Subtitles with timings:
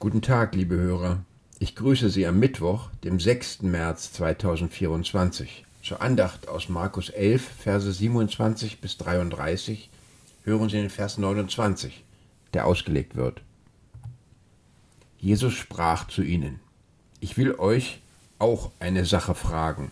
[0.00, 1.24] Guten Tag, liebe Hörer.
[1.58, 3.62] Ich grüße Sie am Mittwoch, dem 6.
[3.62, 5.64] März 2024.
[5.82, 9.90] Zur Andacht aus Markus 11, Verse 27 bis 33
[10.44, 12.04] hören Sie den Vers 29,
[12.54, 13.42] der ausgelegt wird.
[15.18, 16.60] Jesus sprach zu ihnen,
[17.18, 18.00] Ich will euch
[18.38, 19.90] auch eine Sache fragen.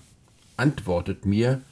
[0.57, 1.63] Antwortet mir,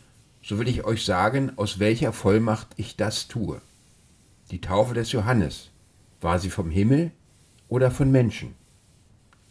[0.43, 3.61] so will ich euch sagen, aus welcher Vollmacht ich das tue.
[4.51, 5.71] Die Taufe des Johannes,
[6.21, 7.13] war sie vom Himmel
[7.69, 8.55] oder von Menschen?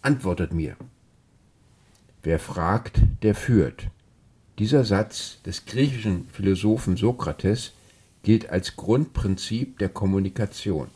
[0.02, 0.76] Antwortet mir.
[2.22, 3.88] Wer fragt, der führt.
[4.60, 7.74] Dieser Satz des griechischen Philosophen Sokrates
[8.22, 10.88] gilt als Grundprinzip der Kommunikation.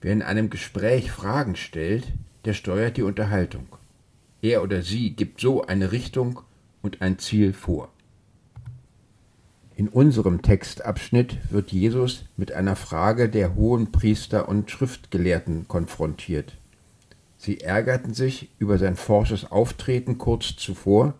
[0.00, 2.04] Wer in einem Gespräch Fragen stellt,
[2.44, 3.66] der steuert die Unterhaltung.
[4.42, 6.40] Er oder sie gibt so eine Richtung
[6.82, 7.88] und ein Ziel vor.
[9.76, 16.56] In unserem Textabschnitt wird Jesus mit einer Frage der hohen Priester und Schriftgelehrten konfrontiert.
[17.38, 21.14] Sie ärgerten sich über sein forsches Auftreten kurz zuvor,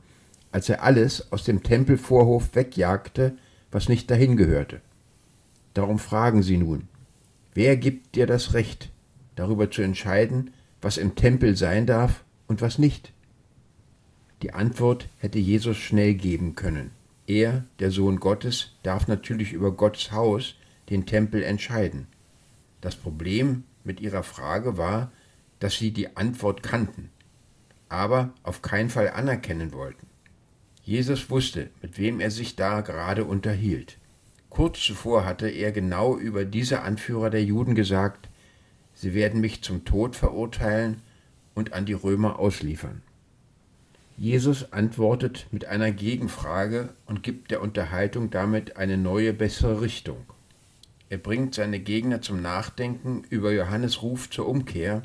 [0.52, 3.36] als er alles aus dem Tempelvorhof wegjagte,
[3.72, 4.80] was nicht dahin gehörte.
[5.74, 6.86] Darum fragen sie nun,
[7.54, 8.90] wer gibt dir das Recht,
[9.34, 13.12] darüber zu entscheiden, was im Tempel sein darf und was nicht?
[14.42, 16.92] Die Antwort hätte Jesus schnell geben können.
[17.26, 20.56] Er, der Sohn Gottes, darf natürlich über Gottes Haus,
[20.90, 22.06] den Tempel, entscheiden.
[22.80, 25.10] Das Problem mit ihrer Frage war,
[25.58, 27.10] dass sie die Antwort kannten,
[27.88, 30.06] aber auf keinen Fall anerkennen wollten.
[30.82, 33.96] Jesus wusste, mit wem er sich da gerade unterhielt.
[34.50, 38.28] Kurz zuvor hatte er genau über diese Anführer der Juden gesagt,
[38.92, 41.00] sie werden mich zum Tod verurteilen
[41.54, 43.00] und an die Römer ausliefern.
[44.16, 50.24] Jesus antwortet mit einer Gegenfrage und gibt der Unterhaltung damit eine neue, bessere Richtung.
[51.10, 55.02] Er bringt seine Gegner zum Nachdenken über Johannes Ruf zur Umkehr,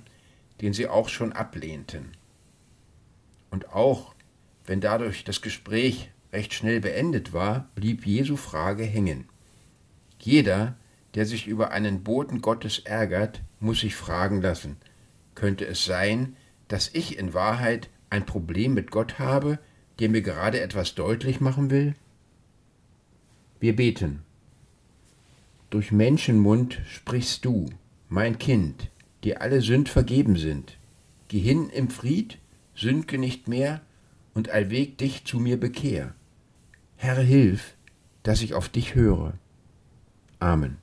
[0.62, 2.12] den sie auch schon ablehnten.
[3.50, 4.14] Und auch
[4.66, 9.28] wenn dadurch das Gespräch recht schnell beendet war, blieb Jesu Frage hängen.
[10.20, 10.76] Jeder,
[11.16, 14.78] der sich über einen Boten Gottes ärgert, muss sich fragen lassen,
[15.34, 16.36] könnte es sein,
[16.68, 19.60] dass ich in Wahrheit ein Problem mit Gott habe,
[20.00, 21.96] der mir gerade etwas deutlich machen will?
[23.60, 24.24] Wir beten.
[25.70, 27.70] Durch Menschenmund sprichst du,
[28.08, 28.90] mein Kind,
[29.24, 30.78] dir alle Sünd vergeben sind.
[31.28, 32.40] Geh hin im Fried,
[32.74, 33.82] sündge nicht mehr
[34.34, 36.16] und allweg dich zu mir bekehr.
[36.96, 37.76] Herr, hilf,
[38.24, 39.34] dass ich auf dich höre.
[40.40, 40.78] Amen.